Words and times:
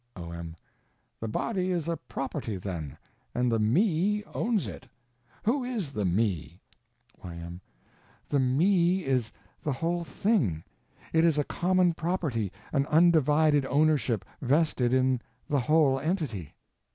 O.M. 0.15 0.55
The 1.19 1.27
body 1.27 1.69
is 1.69 1.87
a 1.87 1.95
property 1.95 2.57
then, 2.57 2.97
and 3.35 3.51
the 3.51 3.59
Me 3.59 4.23
owns 4.33 4.65
it. 4.65 4.87
Who 5.43 5.63
is 5.63 5.91
the 5.91 6.05
Me? 6.05 6.59
Y.M. 7.23 7.61
The 8.27 8.39
Me 8.39 9.05
is 9.05 9.31
_the 9.63 9.75
whole 9.75 10.03
thing; 10.03 10.63
_it 11.13 11.23
is 11.23 11.37
a 11.37 11.43
common 11.43 11.93
property; 11.93 12.51
an 12.73 12.87
undivided 12.87 13.63
ownership, 13.67 14.25
vested 14.41 14.91
in 14.91 15.21
the 15.47 15.59
whole 15.59 15.99
entity. 15.99 16.55